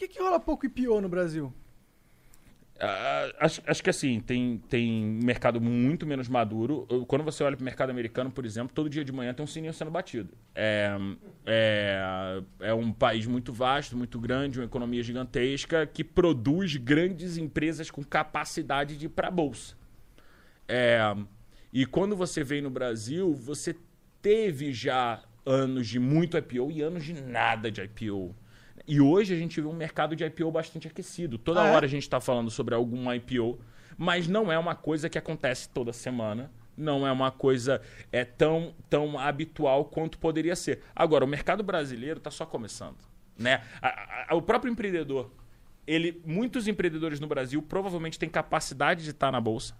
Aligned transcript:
que, 0.00 0.08
que 0.08 0.18
rola 0.18 0.40
pouco 0.40 0.64
IPO 0.64 1.00
no 1.00 1.08
Brasil? 1.08 1.52
Ah, 2.82 3.30
acho, 3.40 3.60
acho 3.66 3.82
que 3.82 3.90
assim, 3.90 4.20
tem, 4.20 4.56
tem 4.66 5.04
mercado 5.04 5.60
muito 5.60 6.06
menos 6.06 6.26
maduro. 6.26 6.86
Quando 7.06 7.22
você 7.22 7.44
olha 7.44 7.54
para 7.54 7.62
o 7.62 7.64
mercado 7.64 7.90
americano, 7.90 8.30
por 8.30 8.46
exemplo, 8.46 8.72
todo 8.74 8.88
dia 8.88 9.04
de 9.04 9.12
manhã 9.12 9.34
tem 9.34 9.44
um 9.44 9.46
sininho 9.46 9.74
sendo 9.74 9.90
batido. 9.90 10.32
É, 10.54 10.96
é, 11.44 12.42
é 12.60 12.72
um 12.72 12.90
país 12.90 13.26
muito 13.26 13.52
vasto, 13.52 13.94
muito 13.94 14.18
grande, 14.18 14.58
uma 14.58 14.64
economia 14.64 15.02
gigantesca 15.02 15.86
que 15.86 16.02
produz 16.02 16.76
grandes 16.76 17.36
empresas 17.36 17.90
com 17.90 18.02
capacidade 18.02 18.96
de 18.96 19.04
ir 19.06 19.10
para 19.10 19.28
a 19.28 19.30
bolsa. 19.30 19.76
É, 20.66 21.14
e 21.70 21.84
quando 21.84 22.16
você 22.16 22.42
vem 22.42 22.62
no 22.62 22.70
Brasil, 22.70 23.34
você 23.34 23.76
teve 24.22 24.72
já 24.72 25.22
anos 25.44 25.86
de 25.86 25.98
muito 25.98 26.38
IPO 26.38 26.70
e 26.70 26.80
anos 26.80 27.04
de 27.04 27.12
nada 27.20 27.70
de 27.70 27.82
IPO. 27.82 28.34
E 28.86 29.00
hoje 29.00 29.34
a 29.34 29.36
gente 29.36 29.60
vê 29.60 29.66
um 29.66 29.72
mercado 29.72 30.16
de 30.16 30.24
IPO 30.24 30.50
bastante 30.50 30.88
aquecido. 30.88 31.38
Toda 31.38 31.62
Ah, 31.62 31.66
é? 31.68 31.72
hora 31.72 31.86
a 31.86 31.88
gente 31.88 32.02
está 32.02 32.20
falando 32.20 32.50
sobre 32.50 32.74
algum 32.74 33.12
IPO, 33.12 33.58
mas 33.96 34.26
não 34.26 34.50
é 34.50 34.58
uma 34.58 34.74
coisa 34.74 35.08
que 35.08 35.18
acontece 35.18 35.68
toda 35.68 35.92
semana. 35.92 36.50
Não 36.76 37.06
é 37.06 37.12
uma 37.12 37.30
coisa 37.30 37.82
é, 38.10 38.24
tão, 38.24 38.74
tão 38.88 39.18
habitual 39.18 39.84
quanto 39.84 40.18
poderia 40.18 40.56
ser. 40.56 40.82
Agora, 40.96 41.24
o 41.24 41.28
mercado 41.28 41.62
brasileiro 41.62 42.18
está 42.18 42.30
só 42.30 42.46
começando. 42.46 42.96
Né? 43.38 43.62
A- 43.82 44.26
a- 44.30 44.34
o 44.34 44.40
próprio 44.42 44.70
empreendedor, 44.72 45.30
ele, 45.86 46.20
muitos 46.24 46.66
empreendedores 46.68 47.20
no 47.20 47.26
Brasil 47.26 47.60
provavelmente 47.62 48.18
têm 48.18 48.28
capacidade 48.28 49.04
de 49.04 49.10
estar 49.10 49.30
na 49.30 49.40
bolsa, 49.40 49.74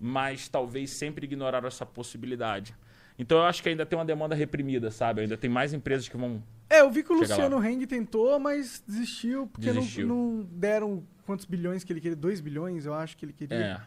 mas 0.00 0.48
talvez 0.48 0.90
sempre 0.90 1.24
ignoraram 1.24 1.68
essa 1.68 1.84
possibilidade. 1.86 2.74
Então 3.18 3.38
eu 3.38 3.44
acho 3.44 3.62
que 3.62 3.68
ainda 3.68 3.84
tem 3.84 3.98
uma 3.98 4.04
demanda 4.04 4.34
reprimida, 4.34 4.90
sabe? 4.90 5.22
Ainda 5.22 5.36
tem 5.36 5.50
mais 5.50 5.72
empresas 5.74 6.08
que 6.08 6.16
vão. 6.16 6.42
É, 6.70 6.80
eu 6.80 6.90
vi 6.90 7.02
que 7.02 7.12
o 7.12 7.16
Luciano 7.16 7.64
Heng 7.64 7.84
tentou, 7.86 8.38
mas 8.38 8.82
desistiu 8.86 9.46
porque 9.48 9.68
não- 9.72 9.80
Desistiu. 9.80 10.06
Não, 10.06 10.46
deram 10.52 11.02
quantos 11.26 11.44
bilhões 11.46 11.82
que 11.82 11.92
ele 11.92 12.00
queria? 12.00 12.16
2 12.16 12.40
bilhões, 12.40 12.86
eu 12.86 12.94
acho 12.94 13.16
que 13.16 13.24
ele 13.24 13.32
queria. 13.32 13.56
É. 13.56 13.80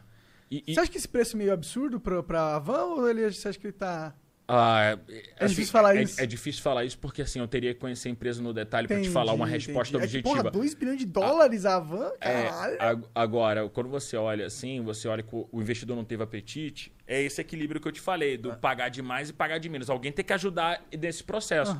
E, 0.49 0.63
e- 0.67 0.73
Você 0.73 0.79
acha 0.81 0.91
que 0.91 0.97
esse 0.97 1.07
preço 1.07 1.35
é 1.35 1.39
meio 1.39 1.53
absurdo 1.53 1.99
pra, 1.99 2.21
pra 2.21 2.59
Van 2.59 2.83
ou 2.85 3.09
ele, 3.09 3.31
você 3.31 3.47
acha 3.47 3.57
que 3.57 3.67
ele 3.67 3.73
tá. 3.73 4.13
Ah, 4.53 4.97
É 5.37 5.45
difícil 5.47 5.71
falar 5.71 5.95
é- 5.95 6.03
isso. 6.03 6.21
É, 6.21 6.25
difícil 6.25 6.61
falar 6.61 6.83
isso 6.83 6.97
porque 6.99 7.21
assim, 7.21 7.39
eu 7.39 7.47
teria 7.47 7.73
que 7.73 7.79
conhecer 7.79 8.09
a 8.09 8.11
empresa 8.11 8.41
no 8.41 8.53
detalhe 8.53 8.87
para 8.87 8.99
te 9.01 9.09
falar 9.09 9.31
uma 9.33 9.47
Entendi, 9.47 9.67
resposta 9.67 9.95
entendi. 9.97 10.17
É 10.17 10.21
que, 10.21 10.27
objetiva. 10.27 10.51
porra, 10.51 10.51
2 10.63 10.73
bilhões 10.73 10.97
de 10.99 11.05
dólares 11.05 11.65
a 11.65 11.79
Van? 11.79 12.11
É, 12.19 12.43
Caralho. 12.43 12.77
ag- 12.81 13.03
agora, 13.15 13.69
quando 13.69 13.89
você 13.89 14.17
olha 14.17 14.45
assim, 14.45 14.81
você 14.81 15.07
olha 15.07 15.23
que 15.23 15.33
o 15.33 15.47
investidor 15.61 15.95
não 15.95 16.03
teve 16.03 16.21
apetite, 16.21 16.91
é 17.07 17.21
esse 17.21 17.39
equilíbrio 17.39 17.79
que 17.79 17.87
eu 17.87 17.91
te 17.91 18.01
falei, 18.01 18.37
do 18.37 18.53
pagar 18.57 18.89
demais 18.89 19.29
e 19.29 19.33
pagar 19.33 19.57
de 19.57 19.69
menos. 19.69 19.89
Alguém 19.89 20.11
tem 20.11 20.25
que 20.25 20.33
ajudar 20.33 20.83
nesse 20.99 21.23
processo. 21.23 21.77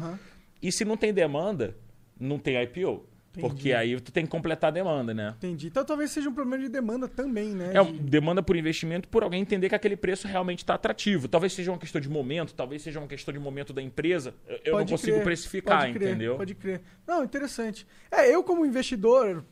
E 0.61 0.72
se 0.72 0.85
não 0.85 0.95
tem 0.95 1.13
demanda, 1.13 1.75
não 2.19 2.39
tem 2.39 2.56
IPO. 2.61 3.06
Entendi. 3.33 3.47
Porque 3.47 3.71
aí 3.73 3.97
tu 4.01 4.11
tem 4.11 4.25
que 4.25 4.29
completar 4.31 4.67
a 4.67 4.71
demanda, 4.71 5.13
né? 5.13 5.33
Entendi. 5.37 5.67
Então 5.67 5.85
talvez 5.85 6.11
seja 6.11 6.29
um 6.29 6.33
problema 6.33 6.61
de 6.61 6.67
demanda 6.69 7.07
também, 7.07 7.49
né? 7.55 7.71
É 7.73 7.81
De- 7.83 7.93
demanda 7.99 8.43
por 8.43 8.57
investimento 8.57 9.07
por 9.07 9.23
alguém 9.23 9.41
entender 9.41 9.69
que 9.69 9.75
aquele 9.75 9.95
preço 9.95 10.27
realmente 10.27 10.59
está 10.59 10.73
atrativo. 10.73 11.29
Talvez 11.29 11.53
seja 11.53 11.71
uma 11.71 11.77
questão 11.77 12.01
de 12.01 12.09
momento, 12.09 12.53
talvez 12.53 12.81
seja 12.81 12.99
uma 12.99 13.07
questão 13.07 13.33
de 13.33 13.39
momento 13.39 13.71
da 13.71 13.81
empresa. 13.81 14.33
Eu- 14.45 14.55
Eu 14.65 14.71
não 14.73 14.79
Pode 14.79 14.91
consigo 14.91 15.13
crer, 15.13 15.23
precificar, 15.23 15.79
pode 15.81 15.93
crer, 15.93 16.09
entendeu? 16.09 16.35
Pode 16.35 16.55
crer. 16.55 16.81
Não, 17.07 17.23
interessante. 17.23 17.88
É, 18.11 18.29
eu 18.33 18.43
como 18.43 18.65
investidor 18.65 19.45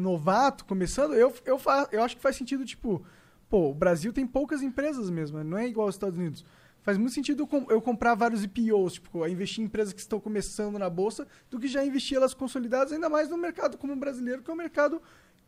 novato, 0.00 0.64
começando, 0.64 1.14
eu, 1.14 1.32
eu, 1.44 1.58
fa- 1.58 1.88
eu 1.92 2.02
acho 2.02 2.16
que 2.16 2.22
faz 2.22 2.36
sentido, 2.36 2.64
tipo, 2.64 3.04
pô, 3.48 3.70
o 3.70 3.74
Brasil 3.74 4.12
tem 4.12 4.26
poucas 4.26 4.62
empresas 4.62 5.10
mesmo, 5.10 5.42
não 5.44 5.58
é 5.58 5.66
igual 5.66 5.86
aos 5.86 5.94
Estados 5.94 6.18
Unidos. 6.18 6.44
Faz 6.82 6.96
muito 6.96 7.12
sentido 7.12 7.42
eu, 7.42 7.46
com- 7.46 7.66
eu 7.70 7.80
comprar 7.82 8.14
vários 8.14 8.42
IPOs, 8.42 8.94
tipo, 8.94 9.26
investir 9.26 9.62
em 9.62 9.66
empresas 9.66 9.92
que 9.92 10.00
estão 10.00 10.18
começando 10.18 10.78
na 10.78 10.88
bolsa, 10.88 11.26
do 11.50 11.58
que 11.60 11.68
já 11.68 11.84
investir 11.84 12.16
elas 12.16 12.32
consolidadas, 12.34 12.92
ainda 12.92 13.08
mais 13.08 13.28
no 13.28 13.36
mercado 13.36 13.76
como 13.76 13.92
o 13.92 13.96
brasileiro, 13.96 14.42
que 14.42 14.50
é 14.50 14.54
um 14.54 14.56
mercado 14.56 15.00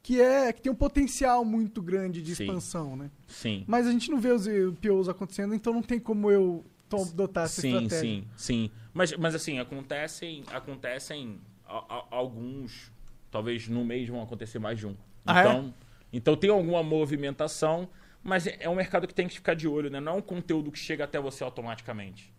que, 0.02 0.20
é, 0.20 0.52
que 0.52 0.60
tem 0.60 0.70
um 0.70 0.74
potencial 0.74 1.44
muito 1.44 1.80
grande 1.80 2.20
de 2.20 2.34
Sim. 2.34 2.44
expansão, 2.44 2.96
né? 2.96 3.10
Sim. 3.28 3.64
Mas 3.66 3.86
a 3.86 3.92
gente 3.92 4.10
não 4.10 4.18
vê 4.20 4.30
os 4.32 4.46
IPOs 4.46 5.08
acontecendo, 5.08 5.54
então 5.54 5.72
não 5.72 5.82
tem 5.82 5.98
como 5.98 6.30
eu 6.30 6.64
to- 6.88 6.96
adotar 7.02 7.44
essa 7.44 7.60
Sim, 7.62 7.68
estratégia. 7.84 8.00
sim, 8.00 8.24
sim. 8.36 8.70
Mas, 8.92 9.12
mas 9.16 9.34
assim, 9.34 9.58
acontecem, 9.58 10.42
acontecem 10.52 11.38
a- 11.66 11.84
a- 11.98 12.04
alguns, 12.10 12.92
talvez 13.30 13.66
no 13.68 13.84
mês 13.84 14.06
vão 14.08 14.20
acontecer 14.22 14.58
mais 14.58 14.78
de 14.78 14.86
um. 14.86 14.94
Ah, 15.24 15.38
é? 15.38 15.40
então, 15.48 15.74
então 16.12 16.36
tem 16.36 16.50
alguma 16.50 16.82
movimentação, 16.82 17.88
mas 18.22 18.46
é 18.46 18.68
um 18.68 18.74
mercado 18.74 19.06
que 19.06 19.14
tem 19.14 19.26
que 19.28 19.34
ficar 19.34 19.54
de 19.54 19.66
olho, 19.68 19.90
né? 19.90 20.00
Não 20.00 20.12
é 20.12 20.16
um 20.16 20.22
conteúdo 20.22 20.70
que 20.70 20.78
chega 20.78 21.04
até 21.04 21.18
você 21.20 21.42
automaticamente. 21.44 22.32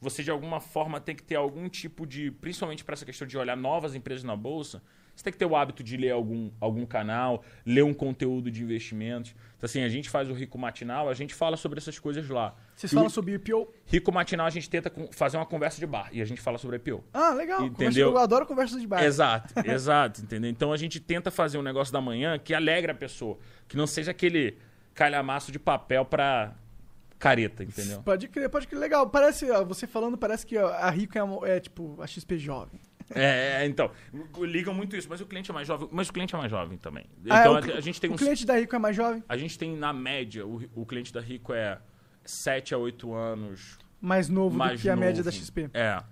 Você 0.00 0.22
de 0.22 0.30
alguma 0.32 0.58
forma 0.60 1.00
tem 1.00 1.14
que 1.14 1.22
ter 1.22 1.36
algum 1.36 1.68
tipo 1.68 2.04
de, 2.06 2.30
principalmente 2.32 2.82
para 2.84 2.94
essa 2.94 3.04
questão 3.04 3.26
de 3.26 3.38
olhar 3.38 3.56
novas 3.56 3.94
empresas 3.94 4.24
na 4.24 4.34
bolsa, 4.34 4.82
você 5.14 5.22
tem 5.24 5.32
que 5.32 5.38
ter 5.38 5.44
o 5.44 5.54
hábito 5.54 5.84
de 5.84 5.96
ler 5.96 6.10
algum, 6.10 6.50
algum 6.58 6.84
canal, 6.86 7.44
ler 7.64 7.84
um 7.84 7.92
conteúdo 7.94 8.50
de 8.50 8.62
investimentos. 8.64 9.32
Então, 9.56 9.66
assim, 9.66 9.82
a 9.82 9.88
gente 9.88 10.08
faz 10.10 10.28
o 10.28 10.32
Rico 10.32 10.58
Matinal, 10.58 11.08
a 11.08 11.14
gente 11.14 11.34
fala 11.34 11.56
sobre 11.56 11.78
essas 11.78 11.98
coisas 12.00 12.28
lá. 12.28 12.56
Vocês 12.74 12.90
E 12.90 12.94
o- 12.94 12.98
falam 12.98 13.10
sobre 13.10 13.34
IPO? 13.34 13.72
Rico 13.86 14.10
Matinal 14.10 14.46
a 14.46 14.50
gente 14.50 14.68
tenta 14.68 14.90
fazer 15.12 15.36
uma 15.36 15.46
conversa 15.46 15.78
de 15.78 15.86
bar 15.86 16.08
e 16.12 16.20
a 16.20 16.24
gente 16.24 16.40
fala 16.40 16.58
sobre 16.58 16.76
IPO. 16.78 17.04
Ah, 17.12 17.32
legal. 17.34 17.58
Entendeu? 17.60 17.76
Conversa- 17.76 18.00
eu 18.00 18.18
adoro 18.18 18.46
conversas 18.46 18.80
de 18.80 18.86
bar. 18.88 19.04
Exato, 19.04 19.52
exato, 19.70 20.22
entendeu? 20.22 20.50
Então 20.50 20.72
a 20.72 20.76
gente 20.76 20.98
tenta 20.98 21.30
fazer 21.30 21.58
um 21.58 21.62
negócio 21.62 21.92
da 21.92 22.00
manhã 22.00 22.38
que 22.40 22.52
alegre 22.54 22.90
a 22.90 22.94
pessoa, 22.94 23.38
que 23.68 23.76
não 23.76 23.86
seja 23.86 24.10
aquele 24.10 24.56
calhamaço 24.94 25.50
de 25.52 25.58
papel 25.58 26.04
pra 26.04 26.54
careta, 27.18 27.62
entendeu? 27.62 28.02
Pode 28.02 28.28
crer, 28.28 28.48
pode 28.48 28.66
crer. 28.66 28.78
Legal. 28.78 29.08
Parece, 29.08 29.50
ó, 29.50 29.64
você 29.64 29.86
falando, 29.86 30.18
parece 30.18 30.44
que 30.46 30.56
a 30.58 30.90
Rico 30.90 31.16
é, 31.18 31.56
é, 31.56 31.60
tipo 31.60 32.00
a 32.02 32.06
XP 32.06 32.38
jovem. 32.38 32.80
É, 33.14 33.62
é, 33.62 33.66
então, 33.66 33.90
ligam 34.40 34.72
muito 34.72 34.96
isso, 34.96 35.06
mas 35.08 35.20
o 35.20 35.26
cliente 35.26 35.50
é 35.50 35.54
mais 35.54 35.66
jovem, 35.68 35.88
mas 35.92 36.08
o 36.08 36.12
cliente 36.12 36.34
é 36.34 36.38
mais 36.38 36.50
jovem 36.50 36.78
também. 36.78 37.04
Ah, 37.28 37.40
Então 37.40 37.52
o 37.52 37.56
a, 37.56 37.60
a 37.78 37.80
gente 37.80 38.00
tem 38.00 38.08
o 38.08 38.14
uns, 38.14 38.20
cliente 38.20 38.46
da 38.46 38.56
Rico 38.56 38.74
é 38.74 38.78
mais 38.78 38.96
jovem, 38.96 39.22
a 39.28 39.36
gente 39.36 39.58
tem 39.58 39.76
na 39.76 39.92
média, 39.92 40.46
o, 40.46 40.62
o 40.74 40.86
cliente 40.86 41.12
da 41.12 41.20
Rico 41.20 41.52
é 41.52 41.78
7 42.24 42.74
a 42.74 42.78
8 42.78 43.12
anos 43.12 43.78
mais 44.00 44.28
novo 44.30 44.56
mais 44.56 44.78
do 44.80 44.82
que 44.82 44.88
a 44.88 44.96
média 44.96 45.22
novo. 45.22 45.24
da 45.24 45.30
XP. 45.30 45.68
É. 45.74 46.02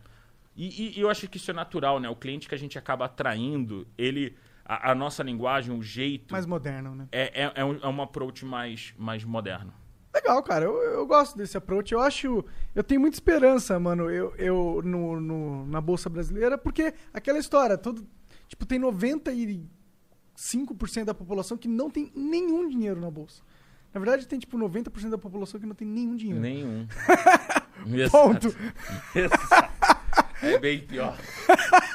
E- 0.56 0.98
e 0.98 1.00
eu 1.00 1.08
acho 1.08 1.26
que 1.26 1.38
isso 1.38 1.50
é 1.50 1.54
natural, 1.54 1.98
né? 2.00 2.08
O 2.08 2.16
cliente 2.16 2.48
que 2.48 2.54
a 2.54 2.58
gente 2.58 2.78
acaba 2.78 3.06
atraindo, 3.06 3.86
ele. 3.96 4.36
A, 4.72 4.92
a 4.92 4.94
nossa 4.94 5.20
linguagem, 5.24 5.76
o 5.76 5.82
jeito. 5.82 6.30
Mais 6.30 6.46
moderno, 6.46 6.94
né? 6.94 7.08
É, 7.10 7.42
é, 7.44 7.52
é, 7.56 7.64
um, 7.64 7.76
é 7.82 7.88
um 7.88 8.00
approach 8.00 8.44
mais, 8.44 8.94
mais 8.96 9.24
moderno. 9.24 9.72
Legal, 10.14 10.40
cara. 10.44 10.64
Eu, 10.64 10.76
eu 10.76 11.04
gosto 11.08 11.36
desse 11.36 11.56
approach. 11.56 11.90
Eu 11.92 11.98
acho. 12.00 12.44
Eu 12.72 12.84
tenho 12.84 13.00
muita 13.00 13.16
esperança, 13.16 13.80
mano, 13.80 14.08
eu, 14.08 14.32
eu 14.36 14.80
no, 14.84 15.18
no- 15.20 15.66
na 15.66 15.80
Bolsa 15.80 16.08
Brasileira, 16.08 16.56
porque 16.56 16.94
aquela 17.12 17.38
história, 17.40 17.76
todo. 17.76 18.06
Tipo, 18.46 18.64
tem 18.64 18.78
95% 18.80 19.66
da 21.04 21.14
população 21.14 21.56
que 21.56 21.66
não 21.66 21.90
tem 21.90 22.12
nenhum 22.14 22.68
dinheiro 22.68 23.00
na 23.00 23.10
Bolsa. 23.10 23.42
Na 23.92 23.98
verdade, 24.00 24.26
tem, 24.28 24.38
tipo, 24.38 24.56
90% 24.56 25.10
da 25.10 25.18
população 25.18 25.58
que 25.58 25.66
não 25.66 25.74
tem 25.74 25.86
nenhum 25.88 26.14
dinheiro. 26.14 26.40
Nenhum. 26.40 26.86
Ponto. 28.10 28.48
Exato. 29.16 29.70
É 30.42 30.58
bem 30.58 30.80
pior. 30.80 31.16